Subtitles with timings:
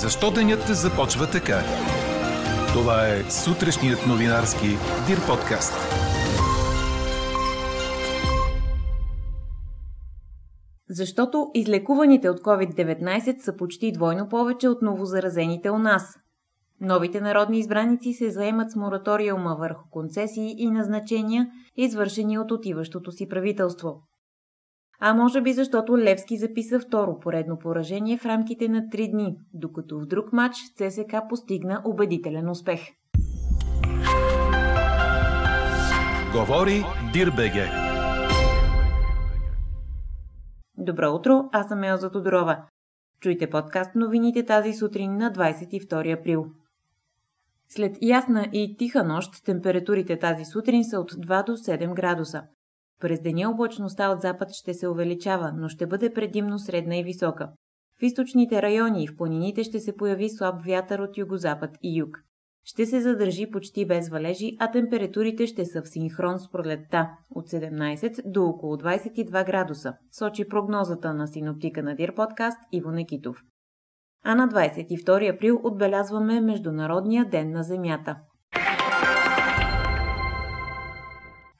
[0.00, 1.58] Защо денят започва така?
[2.72, 4.66] Това е сутрешният новинарски
[5.06, 5.72] Дир подкаст.
[10.88, 16.18] Защото излекуваните от COVID-19 са почти двойно повече от новозаразените у нас.
[16.80, 21.46] Новите народни избраници се заемат с мораториума върху концесии и назначения,
[21.76, 24.02] извършени от отиващото си правителство.
[25.04, 30.00] А може би защото Левски записа второ поредно поражение в рамките на 3 дни, докато
[30.00, 32.80] в друг матч ЦСК постигна убедителен успех.
[36.32, 37.66] Говори Дирбеге.
[40.78, 42.64] Добро утро, аз съм Елза Тодорова.
[43.20, 46.46] Чуйте подкаст новините тази сутрин на 22 април.
[47.68, 52.42] След ясна и тиха нощ, температурите тази сутрин са от 2 до 7 градуса.
[53.02, 57.48] През деня облачността от запад ще се увеличава, но ще бъде предимно средна и висока.
[57.98, 62.18] В източните райони и в планините ще се появи слаб вятър от югозапад и юг.
[62.64, 67.48] Ще се задържи почти без валежи, а температурите ще са в синхрон с пролетта от
[67.48, 73.42] 17 до около 22 градуса, сочи прогнозата на синоптика на Дир подкаст Иво Некитов.
[74.24, 78.16] А на 22 април отбелязваме Международния ден на Земята.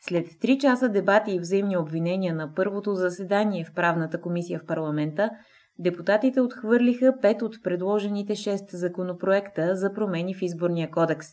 [0.08, 5.30] След 3 часа дебати и взаимни обвинения на първото заседание в правната комисия в парламента,
[5.78, 11.26] депутатите отхвърлиха 5 от предложените 6 законопроекта за промени в изборния кодекс.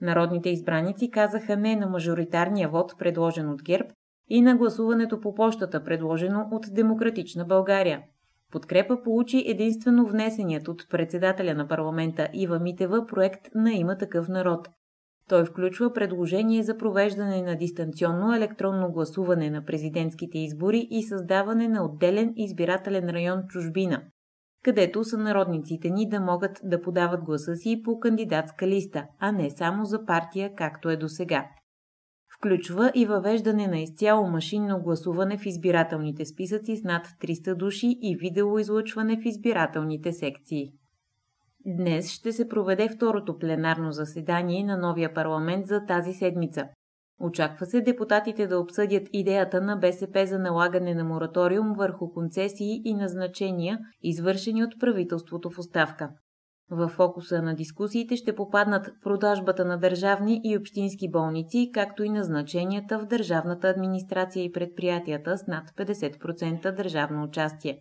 [0.00, 3.88] Народните избраници казаха не на мажоритарния вод, предложен от ГЕРБ,
[4.28, 8.02] и на гласуването по почтата, предложено от Демократична България.
[8.50, 14.68] Подкрепа получи единствено внесеният от председателя на парламента Ива Митева проект на има такъв народ–
[15.32, 21.84] той включва предложение за провеждане на дистанционно електронно гласуване на президентските избори и създаване на
[21.84, 24.02] отделен избирателен район чужбина,
[24.64, 29.50] където са народниците ни да могат да подават гласа си по кандидатска листа, а не
[29.50, 31.44] само за партия, както е до сега.
[32.38, 38.16] Включва и въвеждане на изцяло машинно гласуване в избирателните списъци с над 300 души и
[38.16, 40.72] видеоизлъчване в избирателните секции.
[41.66, 46.68] Днес ще се проведе второто пленарно заседание на новия парламент за тази седмица.
[47.20, 52.94] Очаква се депутатите да обсъдят идеята на БСП за налагане на мораториум върху концесии и
[52.94, 56.10] назначения, извършени от правителството в оставка.
[56.70, 62.98] В фокуса на дискусиите ще попаднат продажбата на държавни и общински болници, както и назначенията
[62.98, 67.78] в държавната администрация и предприятията с над 50% държавно участие.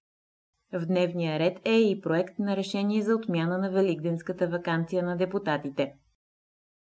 [0.73, 5.93] В дневния ред е и проект на решение за отмяна на Великденската вакансия на депутатите.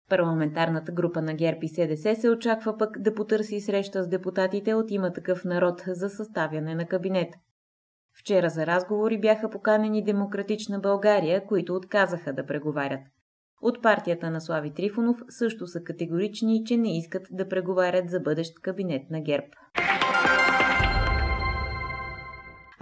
[0.09, 4.91] Парламентарната група на ГЕРБ и СДС се очаква пък да потърси среща с депутатите от
[4.91, 7.34] има такъв народ за съставяне на кабинет.
[8.19, 13.00] Вчера за разговори бяха поканени Демократична България, които отказаха да преговарят.
[13.62, 18.60] От партията на Слави Трифонов също са категорични, че не искат да преговарят за бъдещ
[18.62, 19.47] кабинет на ГЕРБ.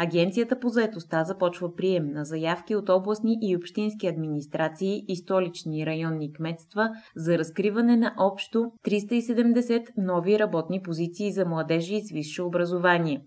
[0.02, 6.32] Агенцията по заетостта започва прием на заявки от областни и общински администрации и столични районни
[6.32, 13.20] кметства за разкриване на общо 370 нови работни позиции за младежи с висше образование.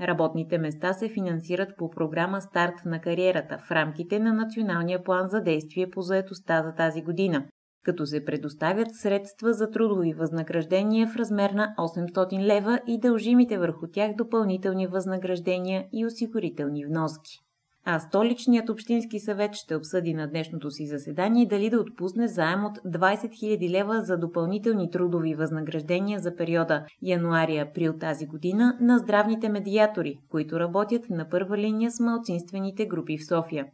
[0.00, 5.40] Работните места се финансират по програма Старт на кариерата в рамките на Националния план за
[5.40, 7.46] действие по заетостта за тази година,
[7.84, 13.86] като се предоставят средства за трудови възнаграждения в размер на 800 лева и дължимите върху
[13.86, 17.38] тях допълнителни възнаграждения и осигурителни вноски.
[17.84, 22.78] А столичният общински съвет ще обсъди на днешното си заседание дали да отпусне заем от
[22.78, 30.18] 20 000 лева за допълнителни трудови възнаграждения за периода януари-април тази година на здравните медиатори,
[30.30, 33.66] които работят на първа линия с малцинствените групи в София.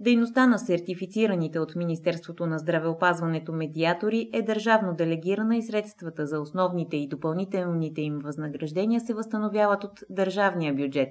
[0.00, 6.96] Дейността на сертифицираните от Министерството на здравеопазването медиатори е държавно делегирана и средствата за основните
[6.96, 11.08] и допълнителните им възнаграждения се възстановяват от държавния бюджет.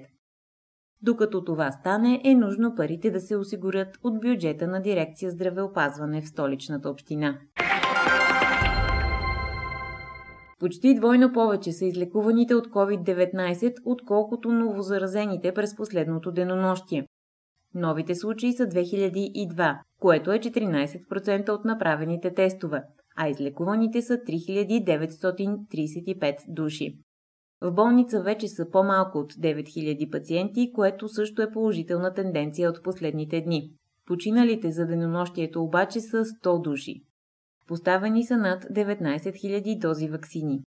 [1.02, 6.28] Докато това стане, е нужно парите да се осигурят от бюджета на дирекция здравеопазване в
[6.28, 7.38] столичната община.
[10.60, 17.06] Почти двойно повече са излекуваните от COVID-19, отколкото новозаразените през последното денонощие.
[17.74, 22.82] Новите случаи са 2002, което е 14% от направените тестове,
[23.16, 26.98] а излекуваните са 3935 души.
[27.60, 33.40] В болница вече са по-малко от 9000 пациенти, което също е положителна тенденция от последните
[33.40, 33.70] дни.
[34.06, 37.02] Починалите за денонощието обаче са 100 души.
[37.66, 40.62] Поставени са над 19 000 дози вакцини.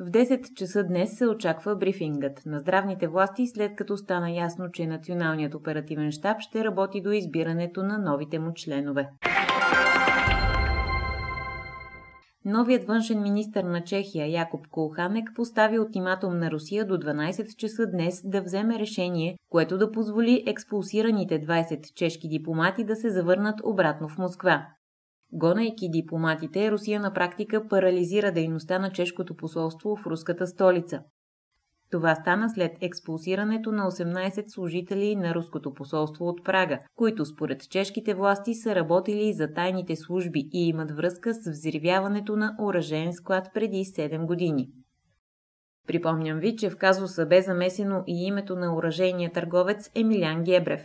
[0.00, 4.86] В 10 часа днес се очаква брифингът на здравните власти, след като стана ясно, че
[4.86, 9.08] Националният оперативен штаб ще работи до избирането на новите му членове.
[12.44, 18.22] Новият външен министр на Чехия Якоб Колханек постави ултиматум на Русия до 12 часа днес
[18.24, 24.18] да вземе решение, което да позволи експулсираните 20 чешки дипломати да се завърнат обратно в
[24.18, 24.66] Москва.
[25.34, 31.02] Гонайки дипломатите, Русия на практика парализира дейността на чешкото посолство в руската столица.
[31.90, 38.14] Това стана след експулсирането на 18 служители на руското посолство от Прага, които според чешките
[38.14, 43.84] власти са работили за тайните служби и имат връзка с взривяването на оръжен склад преди
[43.84, 44.68] 7 години.
[45.86, 50.82] Припомням ви, че в казуса бе замесено и името на оръжейния търговец Емилян Гебрев.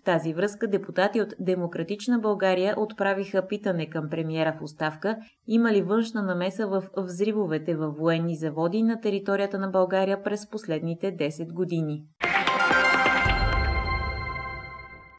[0.00, 5.16] В тази връзка депутати от Демократична България отправиха питане към премиера в оставка
[5.46, 11.16] има ли външна намеса в взривовете във военни заводи на територията на България през последните
[11.16, 12.04] 10 години.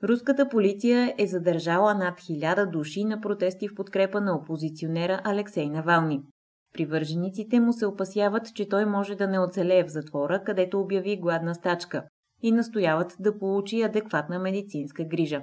[0.03, 6.21] Руската полиция е задържала над 1000 души на протести в подкрепа на опозиционера Алексей Навални.
[6.73, 11.55] Привържениците му се опасяват, че той може да не оцелее в затвора, където обяви гладна
[11.55, 12.03] стачка
[12.41, 15.41] и настояват да получи адекватна медицинска грижа.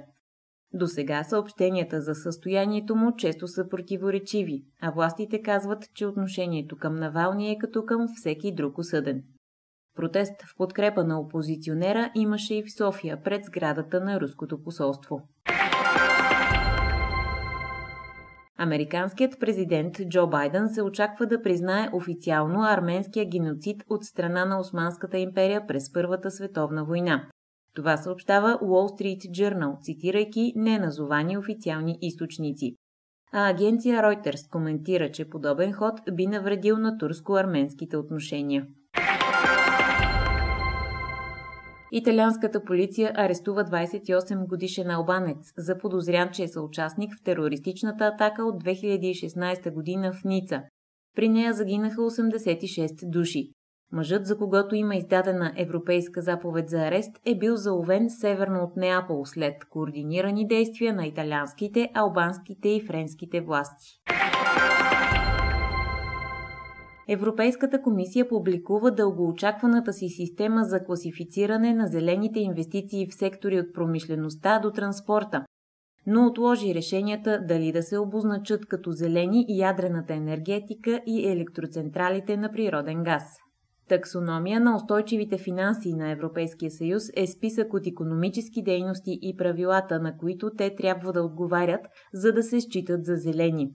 [0.73, 6.95] До сега съобщенията за състоянието му често са противоречиви, а властите казват, че отношението към
[6.95, 9.23] Навални е като към всеки друг осъден.
[9.95, 15.21] Протест в подкрепа на опозиционера имаше и в София пред сградата на руското посолство.
[18.61, 25.17] Американският президент Джо Байден се очаква да признае официално арменския геноцид от страна на Османската
[25.17, 27.27] империя през Първата световна война.
[27.75, 32.75] Това съобщава Wall Street Journal, цитирайки неназовани официални източници.
[33.31, 38.67] А агенция Reuters коментира, че подобен ход би навредил на турско-арменските отношения.
[41.91, 49.73] Италианската полиция арестува 28 годишен албанец, заподозрян, че е съучастник в терористичната атака от 2016
[49.73, 50.61] година в Ница.
[51.15, 53.51] При нея загинаха 86 души.
[53.91, 59.25] Мъжът, за когото има издадена европейска заповед за арест, е бил заловен северно от Неапол
[59.25, 64.01] след координирани действия на италианските, албанските и френските власти.
[67.11, 74.59] Европейската комисия публикува дългоочакваната си система за класифициране на зелените инвестиции в сектори от промишлеността
[74.59, 75.45] до транспорта,
[76.07, 82.51] но отложи решенията дали да се обозначат като зелени и ядрената енергетика и електроцентралите на
[82.51, 83.23] природен газ.
[83.87, 90.17] Таксономия на устойчивите финанси на Европейския съюз е списък от економически дейности и правилата, на
[90.17, 91.81] които те трябва да отговарят,
[92.13, 93.71] за да се считат за зелени.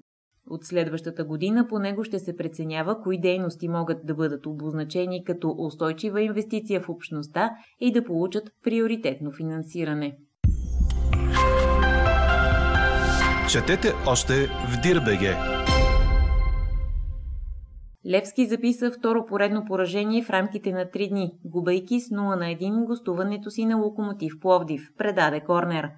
[0.50, 5.55] От следващата година по него ще се преценява кои дейности могат да бъдат обозначени като
[5.58, 7.50] устойчива инвестиция в общността
[7.81, 10.17] и да получат приоритетно финансиране.
[13.50, 15.37] Четете още в Дирбеге.
[18.06, 22.87] Левски записа второ поредно поражение в рамките на 3 дни, губайки с 0 на 1
[22.87, 25.90] гостуването си на Локомотив Пловдив, предаде Корнер.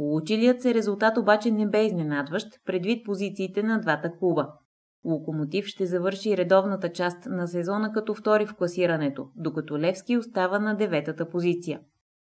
[0.00, 4.52] Получилият се резултат обаче не бе изненадващ, предвид позициите на двата клуба.
[5.04, 10.76] Локомотив ще завърши редовната част на сезона като втори в класирането, докато Левски остава на
[10.76, 11.80] деветата позиция.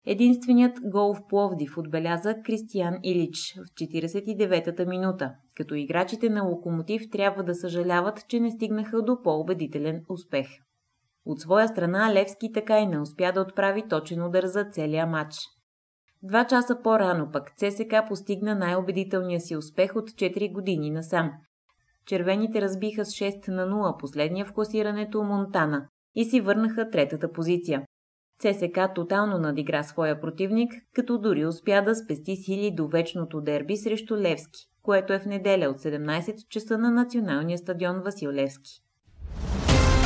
[0.07, 7.45] Единственият гол в Пловдив отбеляза Кристиян Илич в 49-та минута, като играчите на Локомотив трябва
[7.45, 10.47] да съжаляват, че не стигнаха до по-убедителен успех.
[11.25, 15.35] От своя страна Левски така и не успя да отправи точен удар за целия матч–
[16.23, 21.33] Два часа по-рано пък ЦСК постигна най-убедителния си успех от 4 години насам.
[22.07, 27.83] Червените разбиха с 6 на 0 последния в класирането Монтана и си върнаха третата позиция.
[28.41, 34.17] ЦСК тотално надигра своя противник, като дори успя да спести сили до вечното дерби срещу
[34.17, 38.71] Левски, което е в неделя от 17 часа на националния стадион Васил Левски.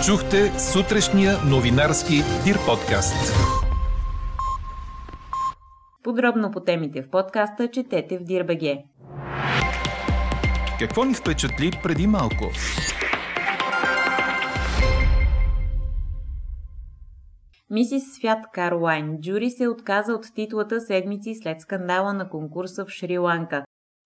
[0.07, 2.15] Чухте сутрешния новинарски
[2.45, 3.70] Дир подкаст.
[6.03, 8.85] Подробно по темите в подкаста четете в Дирбеге.
[10.79, 12.45] Какво ни впечатли преди малко?
[17.71, 23.63] Мисис Свят Карлайн Джури се отказа от титлата седмици след скандала на конкурса в Шри-Ланка.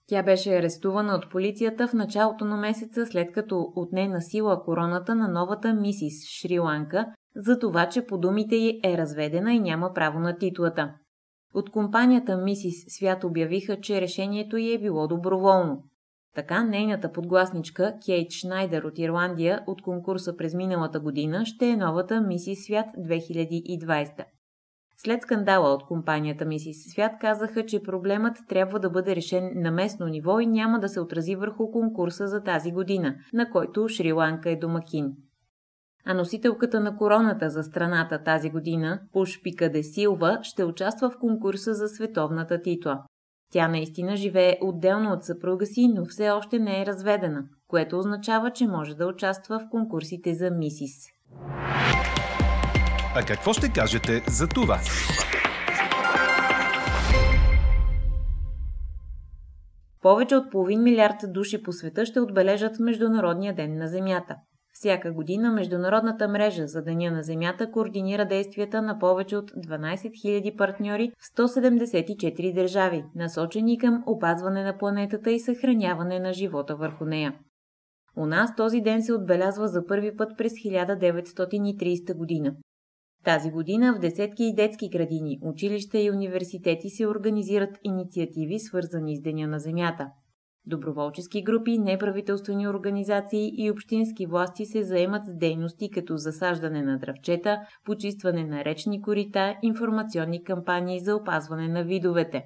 [0.08, 5.14] Тя беше арестувана от полицията в началото на месеца, след като отне на сила короната
[5.14, 10.18] на новата мисис Шри-Ланка, за това, че по думите й е разведена и няма право
[10.18, 10.94] на титлата.
[11.54, 15.82] От компанията Мисис Свят обявиха, че решението й е било доброволно.
[16.34, 22.20] Така нейната подгласничка Кейт Шнайдер от Ирландия от конкурса през миналата година ще е новата
[22.20, 24.24] Миси Свят 2020.
[24.96, 30.06] След скандала от компанията Мисис Свят казаха, че проблемът трябва да бъде решен на местно
[30.06, 34.56] ниво и няма да се отрази върху конкурса за тази година, на който Шри-Ланка е
[34.56, 35.12] домакин.
[36.06, 41.74] А носителката на короната за страната тази година, Пушпика де Силва, ще участва в конкурса
[41.74, 43.02] за световната титла.
[43.52, 48.50] Тя наистина живее отделно от съпруга си, но все още не е разведена, което означава,
[48.50, 50.94] че може да участва в конкурсите за мисис.
[53.16, 54.78] А какво ще кажете за това?
[60.02, 64.36] Повече от половин милиард души по света ще отбележат Международния ден на Земята.
[64.76, 70.56] Всяка година Международната мрежа за Деня на Земята координира действията на повече от 12 000
[70.56, 77.34] партньори в 174 държави, насочени към опазване на планетата и съхраняване на живота върху нея.
[78.16, 82.56] У нас този ден се отбелязва за първи път през 1930 година.
[83.24, 89.20] Тази година в десетки и детски градини, училища и университети се организират инициативи, свързани с
[89.20, 90.08] Деня на Земята.
[90.66, 97.60] Доброволчески групи, неправителствени организации и общински власти се заемат с дейности като засаждане на дръвчета,
[97.84, 102.44] почистване на речни корита, информационни кампании за опазване на видовете.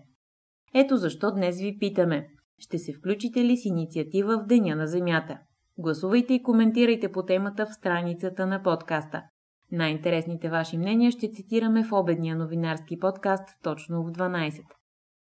[0.75, 2.29] Ето защо днес ви питаме.
[2.59, 5.39] Ще се включите ли с инициатива в Деня на Земята?
[5.79, 9.23] Гласувайте и коментирайте по темата в страницата на подкаста.
[9.73, 14.63] Най-интересните ваши мнения ще цитираме в обедния новинарски подкаст точно в 12.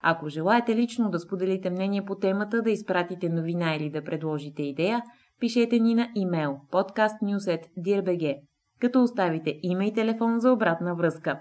[0.03, 5.03] Ако желаете лично да споделите мнение по темата, да изпратите новина или да предложите идея,
[5.41, 8.37] пишете ни на имейл podcastnews.dirbg,
[8.81, 11.41] като оставите име и телефон за обратна връзка.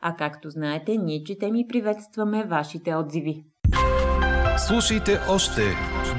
[0.00, 3.44] А както знаете, ние четем и приветстваме вашите отзиви.
[4.58, 5.62] Слушайте още,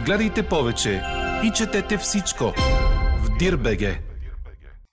[0.05, 1.01] гледайте повече
[1.45, 2.43] и четете всичко
[3.23, 4.08] в Дирбеге.